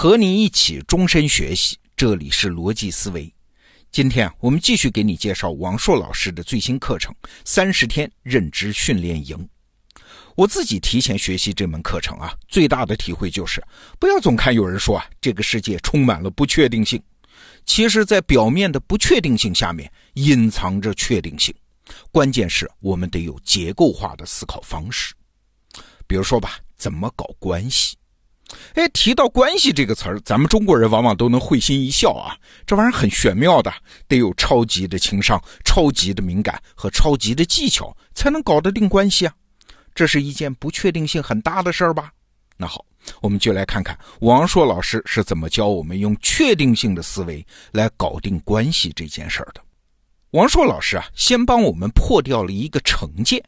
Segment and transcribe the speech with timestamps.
[0.00, 3.34] 和你一起终身学习，这里是逻辑思维。
[3.90, 7.12] 今天啊，我们继续给你介绍王硕老师的最新课程
[7.44, 9.36] 《三十天认知训练营》。
[10.36, 13.60] 我自己提前学习这门课程啊，最大的体会就是，
[13.98, 17.02] 不要总看有人说啊，这个世界充满了不确定性。
[17.66, 21.52] 其实，在表面的不确定性下面，隐藏着确定性。
[22.12, 25.12] 关键是我们得有结构化的思考方式。
[26.06, 27.96] 比如说吧，怎么搞关系？
[28.74, 32.36] 哎，提到关系这个词儿，咱们中国人往往都能会心一笑啊。
[32.66, 33.72] 这玩意儿很玄妙的，
[34.06, 39.34] 得有超级的情商、超级的敏感和超级的技巧，才能搞得定关系啊。
[39.94, 42.10] 这是一件不确定性很大的事儿吧？
[42.56, 42.84] 那好，
[43.20, 49.60] 我们就来看看王硕老师是怎么教我们用确定性的思维来搞定关系这件事儿的。
[50.30, 53.42] 王硕老师啊，先帮我们破掉了一个成见。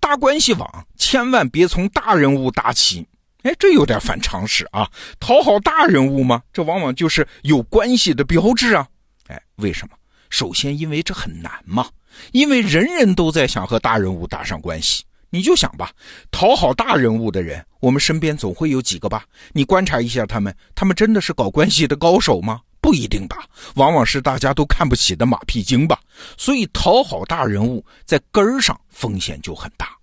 [0.00, 3.06] 搭关系网，千万别从大人物搭起。
[3.46, 4.90] 哎，这有点反常识啊！
[5.20, 6.42] 讨好大人物吗？
[6.52, 8.88] 这往往就是有关系的标志啊！
[9.28, 9.96] 哎，为什么？
[10.30, 11.88] 首先，因为这很难嘛，
[12.32, 15.04] 因为人人都在想和大人物搭上关系。
[15.30, 15.92] 你就想吧，
[16.32, 19.24] 讨好大人物的人，我们身边总会有几个吧？
[19.52, 22.60] 你观察一下他们，他们真的是搞关系的高手吗？
[22.80, 26.00] 不一定吧，往往是大家都看不起的马屁精吧。
[26.36, 29.96] 所以讨好大人物在根儿上风险就很大，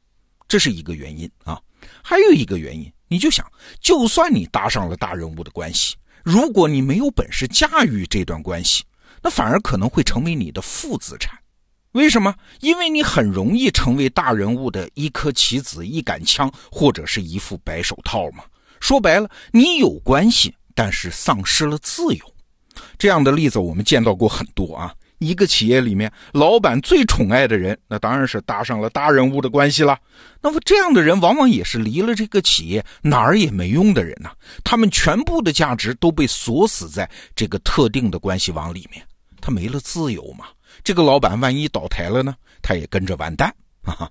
[0.48, 1.60] 这是一个原因啊。
[2.02, 3.46] 还有一个原因，你就想，
[3.80, 8.84] 就算你搭上了大人物的关系，如果你没有本事驾驭这段关系，
[9.22, 11.38] 那反而可能会成为你的负资产。
[11.92, 12.34] 为什么？
[12.60, 18.44] 因为你很容易成为大人物的一颗棋子、一杆枪，或者是一副白手套嘛。
[18.80, 22.26] 说白了，你有关系，但是丧失了自由。
[22.98, 24.92] 这样的例子我们见到过很多啊。
[25.20, 29.98] 一个企业里面，老板最宠爱的人，那当然是搭上了大人物的关系了。
[30.42, 34.32] 那么这样的人，往往也是离了这个企业哪儿也没用的人呐。
[34.64, 39.02] 他们全部的价值都被锁死在这个特定的关系网里面，
[39.40, 40.46] 他没了自由嘛。
[40.84, 43.54] 这个老板万一倒台了呢，他也跟着完蛋
[43.84, 44.10] 啊。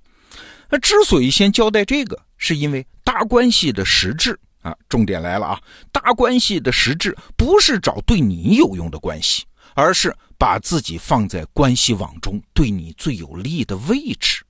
[0.71, 4.39] 那之所以先交代这个，是因为大关系的实质。
[4.63, 5.61] 啊，重点来了啊！
[5.91, 9.43] 大关系的实质不是找对你有用的关系，
[9.75, 14.45] 而是把自己放在关系网中对你最有利的位置。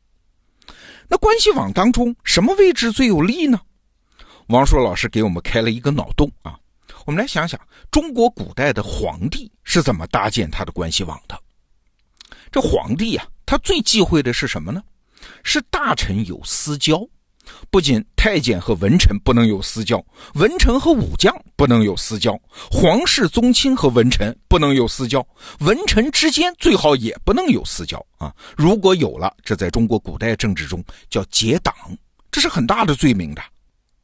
[1.08, 3.60] 那关系网当中什么位置最有利呢？
[4.48, 6.58] 王硕老师给我们开了一个脑洞啊！
[7.04, 7.60] 我们来想想，
[7.90, 11.38] 中国古代的皇帝是怎么搭建他的关系网的？
[12.50, 14.82] 这皇帝呀，他最忌讳的是什么呢？
[15.42, 17.06] 是大臣有私交。
[17.70, 20.04] 不仅太监和文臣不能有私交，
[20.34, 22.38] 文臣和武将不能有私交，
[22.70, 25.26] 皇室宗亲和文臣不能有私交，
[25.60, 28.32] 文臣之间最好也不能有私交啊！
[28.56, 31.74] 如果有了，这在中国古代政治中叫结党，
[32.30, 33.42] 这是很大的罪名的。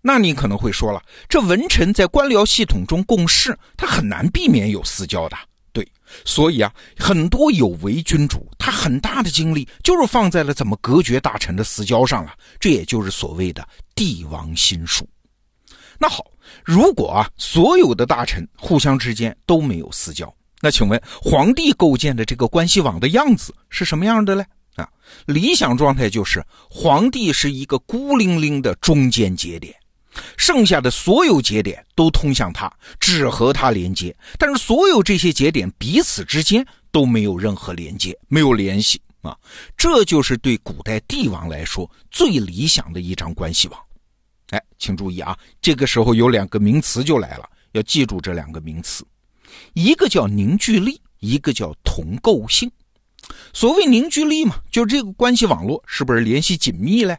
[0.01, 5.37] 那你可能会说了，这文臣在官僚系统中共事，他很难避免有私交的。
[5.79, 5.87] 对，
[6.25, 12.35] 所以啊，很多有为君主，他很大的精力就是放在了怎么隔绝大臣的私交上了。
[12.59, 15.09] 这也就是所谓的帝王心术。
[16.01, 16.27] 那好，
[16.65, 24.45] 如果啊，所有的大臣互相之间都没有私交，那请问皇帝构建的这个关系网的样子是什么样的嘞？
[24.75, 24.89] 啊，
[25.27, 29.73] 理想状态就是皇帝是一个孤零零的中间节点。
[30.37, 39.37] 剩下的所有节点都通向它，只和它连接，但是所有这些节点彼此之间都没有任何连接，没有联系啊！
[39.77, 43.81] 这就是对古代帝王来说最理想的一张关系网。
[44.51, 49.05] 哎，请注意啊，这个时候有两个名词就来了，要记住这两个名词，
[49.75, 52.71] 一个叫凝聚力，一个叫同构性。
[53.53, 57.19] 所谓凝聚力嘛，就这个关系网络是不是联系紧密嘞？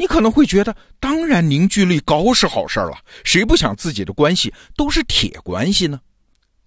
[0.00, 6.00] 你可能会觉得，当然凝聚力高是好事了，谁不想自己的关系都是铁关系呢？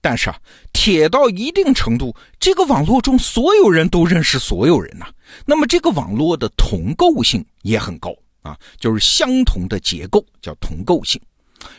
[0.02, 0.38] 但是啊，
[0.72, 5.08] 铁到一定程度，这个网络中所有人都认识所有人呐，
[5.48, 11.20] 那么这个网络的同构性也很高啊，就是相同的结构叫同构性。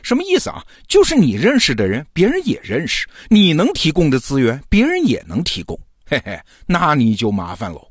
[0.03, 0.61] 什么意思啊？
[0.89, 5.79] 就是你认识的人，别人也认识；你能提供的资源，别人也能提供。
[6.05, 6.37] 嘿嘿，
[6.67, 7.89] 那你就麻烦喽。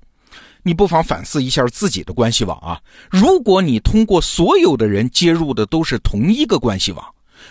[0.63, 2.79] 你不妨反思一下自己的关系网啊！
[3.11, 7.05] 如果你通过所有的人接入的都是同一个关系网，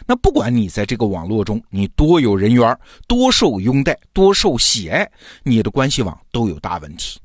[0.06, 2.76] 那不管你在这个网络中你多有人缘、
[3.06, 5.06] 多受拥戴、多受喜爱，
[5.42, 7.20] 你的关系网都有大问题。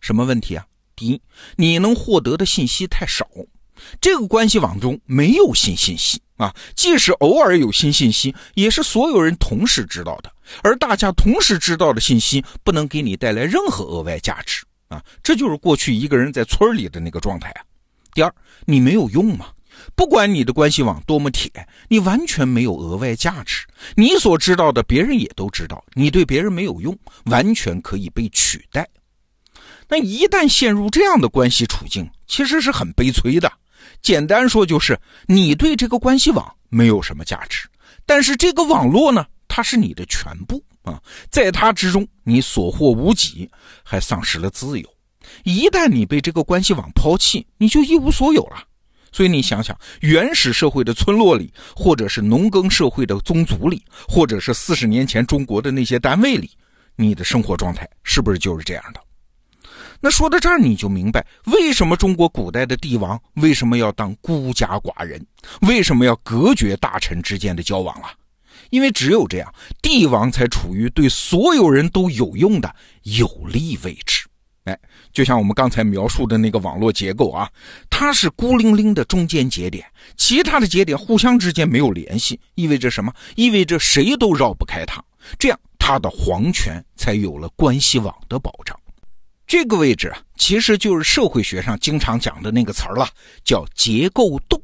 [0.00, 0.64] 什么问题啊？
[0.94, 1.20] 第一，
[1.56, 3.26] 你能获得的信息太少，
[4.00, 6.54] 这个关系网中没有新信息啊！
[6.76, 10.30] 即使偶尔有新信息，也是所有人同时知道的，
[10.62, 14.64] 而大家同时知道的信息不能给你带来任何额外价值。
[14.92, 17.62] 啊，这就是过去一个人在村里的那个状态啊。
[18.14, 18.32] 第二，
[18.66, 19.46] 你没有用嘛，
[19.96, 21.50] 不管你的关系网多么铁，
[21.88, 23.66] 你完全没有额外价值。
[23.96, 28.86] 你所知道的，别人也都知道，你对别人没有用，完全可以被取代。
[29.88, 33.50] 那一旦陷入这样的关系处境，其实是很悲催的。
[34.00, 37.68] 简单说，就是你对这个关系网没有什么价值，
[38.04, 41.00] 但是这个网络呢，它是你的全部啊，
[41.30, 43.50] 在它之中，你所获无几，
[43.82, 44.88] 还丧失了自由。
[45.44, 48.64] 一旦你被这个关系网抛弃，你就一无所有了。
[49.12, 56.50] 所以你想想，原始社会的村落里，或者是农耕社会的宗族里，或者是四十年前中国的那些单位里，
[56.96, 59.00] 你的生活状态是不是就是这样的？
[60.00, 65.24] 那说到这儿，你就明白为什么中国古代的帝王为什么要当孤家寡人，
[65.60, 68.08] 为什么要隔绝大臣之间的交往了。
[68.72, 74.26] 因为只有这样，帝王才处于对所有人都有用的有利位置。
[74.64, 74.78] 哎，
[75.12, 77.50] 就像我们刚才描述的那个网络结构啊，
[77.90, 79.84] 它是孤零零的中间节点，
[80.16, 83.12] 其他的节点互相之间没有联系，意味着什么？
[83.36, 85.04] 意味着谁都绕不开它，
[85.38, 88.74] 这样它的皇权才有了关系网的保障。
[89.46, 93.06] 这个位置啊，其实就是社会学上经常讲的那个词儿了，
[93.44, 94.58] 叫结构洞。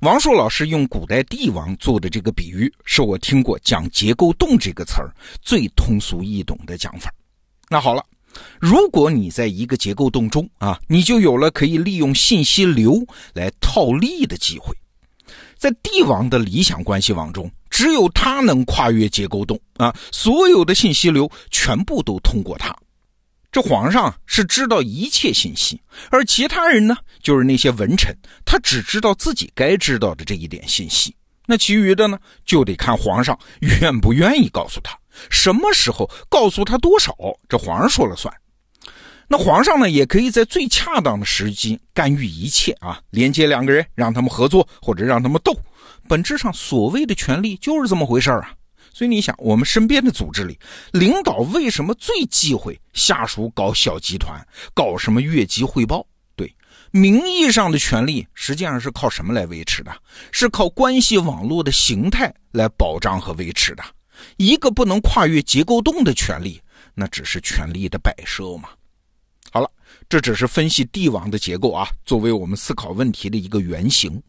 [0.00, 5.12] 王朔老师用古代帝王做的这个比喻，是我听过讲结构洞这个词儿
[5.42, 7.12] 最通俗易懂的讲法。
[7.68, 8.02] 那好了。
[8.58, 13.04] 如果你在一个结构洞中啊，你就有了可以利用信息流
[13.34, 14.74] 来套利的机会。
[15.58, 22.74] 在帝王的理想关系网中，只有他能跨越结构洞啊，所有的信息流全部都通过他。
[23.52, 25.80] 这皇上是知道一切信息，
[26.10, 28.14] 而其他人呢，就是那些文臣，
[28.44, 31.14] 他只知道自己该知道的这一点信息。
[31.46, 34.96] 那其余的呢，就得看皇上愿不愿意告诉他。
[35.30, 37.12] 什么时候告诉他多少，
[37.48, 38.32] 这皇上说了算。
[39.26, 45.52] 那皇上呢，也可以在最恰当的时机干预一切啊，连接两个人，让他们合作或者让他们斗。
[46.08, 48.52] 本质上，所谓的权力就是这么回事啊。
[48.92, 50.58] 所以你想，我们身边的组织里，
[50.92, 54.44] 领导为什么最忌讳下属搞小集团，
[54.74, 56.06] 搞什么越级汇报？
[56.36, 56.54] 对，
[56.90, 59.90] 名义上的权力实际上是靠什么来维持的？
[60.32, 63.82] 是靠关系网络的形态来保障和维持的。
[64.36, 66.60] 一个不能跨越结构洞的权利，
[66.94, 68.68] 那只是权力的摆设嘛。
[69.50, 69.70] 好了，
[70.08, 74.22] 这只是分析帝王的结构啊，作为我们思考问题的一个原型。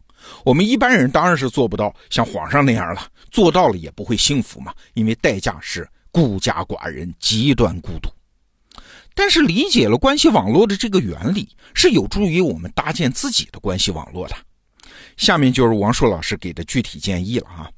[0.44, 8.10] 我们一般人当然是做不到像皇上那样了，做到了也不会幸福嘛，因为代价是孤家寡人，极端孤独。
[9.14, 14.34] 但是理解了关系网络的这个原理，是有助于我们搭建自己的关系网络的。
[15.16, 17.70] 下面就是王硕老师给的具体建议了啊。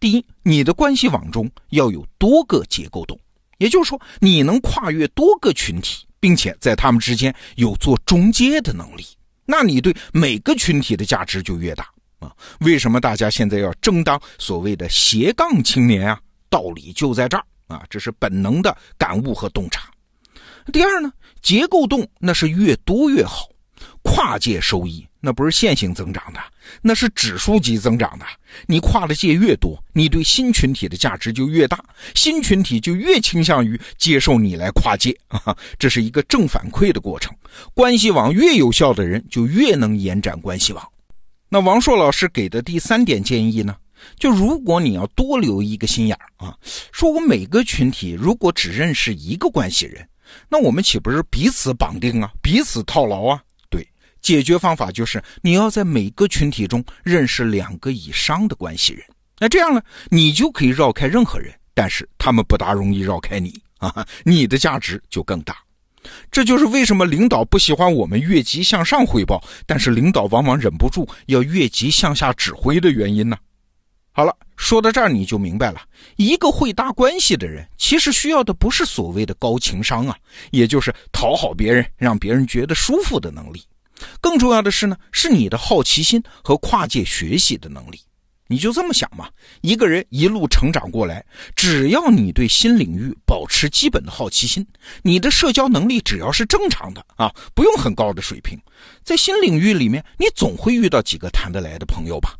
[0.00, 3.18] 第一，你的关系网中要有多个结构洞，
[3.58, 9.06] 也就是说，你能跨越多个群体，并且在他们之间有做中介的能力，
[9.46, 11.86] 那你对每个群体的价值就越大
[12.18, 12.32] 啊。
[12.60, 16.20] 为什么大家现在要争当所谓的斜杠青年啊？
[16.48, 19.90] 道理就在这儿啊，这是本能的感悟和洞察。
[20.72, 21.12] 第二呢，
[21.42, 23.48] 结构洞那是越多越好，
[24.04, 25.04] 跨界收益。
[25.26, 26.40] 那不是线性增长的，
[26.82, 28.26] 那是指数级增长的。
[28.66, 31.82] 你跨的界越多，你对新群体的价值就越大，
[32.14, 37.34] 新群体就越倾向于接受你来跨界啊， 这是一个正反馈的过程。
[37.72, 40.86] 关系网越有效的人，就越能延展关系网。
[41.48, 43.74] 那王硕老师给的第三点建议呢？
[44.18, 46.54] 就如果你要多留一个心眼儿啊，
[46.92, 50.06] 说我每个群体如果只认识一个关系人，
[50.50, 53.40] 那我们岂不是彼此绑定啊，彼此套牢啊？
[54.24, 59.04] 解决方法就是你要在每个群体中认识两个以上的关系人，
[59.38, 65.54] 那这样呢，你就可以绕开任何人，但是他们不大容易绕开你 啊，你的价值就更大。
[66.30, 73.36] 这就是为什么领导不喜欢我们越级向上汇报，但是领导往往忍不住要越级向下指挥的原因呢？
[74.10, 75.82] 好了，说到这儿你就明白了，
[76.16, 80.16] 一个会搭关系的人，其实需要的不是所谓的高情商啊，
[80.50, 83.62] 也就是讨好别人，让别人觉得舒服的能力。
[84.20, 88.00] 更重要的是呢，是你的好奇心和跨界学习的能力。
[88.46, 89.28] 你就这么想嘛，
[89.62, 91.24] 一个人一路成长过来，
[91.56, 94.64] 只要你对新领域保持基本的好奇心，
[95.02, 98.60] 你的社交能力只要是正常的啊，不用很高的水平，
[99.02, 102.34] 在新领域里面，你总会遇到几个谈得来的朋友吧？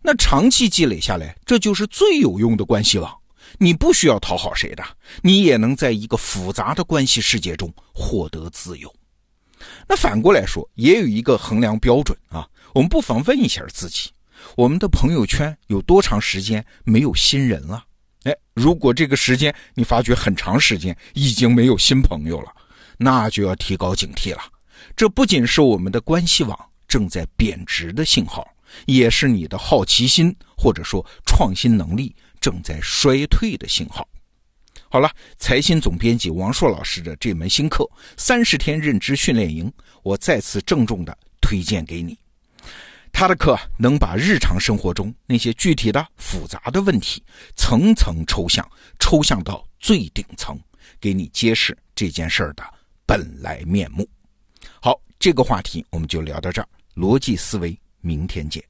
[0.00, 3.12] 那长期积累下来，这就是最有用的关系网。
[3.58, 4.84] 你不需要讨好谁的，
[5.20, 8.94] 你也能在一个复杂的关系世界中获得自由。
[9.88, 12.48] 那反过来说，也有一个衡量标准啊。
[12.72, 14.10] 我们不妨问一下自己：
[14.56, 17.84] 我们的朋友圈有多长时间没有新人了？
[18.24, 22.52] 哎，如果这个时间你发觉很长时间已经没有新朋友了，
[22.98, 24.42] 那就要提高警惕了。
[24.94, 28.46] 这不仅是我们的关系网正在贬值的信号，
[28.86, 34.06] 也是你的好奇心或者说创新能力正在衰退的信号。
[34.92, 37.84] 好了，财新总编辑王硕老师的这门新课
[38.16, 39.70] 《三十天认知训练营》，
[40.02, 42.18] 我再次郑重的推荐给你。
[43.12, 47.22] 他的课能把日常生活中那些具体的复杂的问题
[47.54, 48.68] 层层抽象，
[48.98, 50.58] 抽象到最顶层，
[51.00, 52.64] 给你揭示这件事儿的
[53.06, 54.08] 本来面目。
[54.82, 56.68] 好，这个话题我们就聊到这儿。
[56.96, 58.60] 逻辑思维，明天见。